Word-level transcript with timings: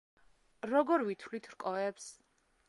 როგორ 0.69 1.05
ვითვლით 1.09 1.51
რკოებს? 1.53 2.09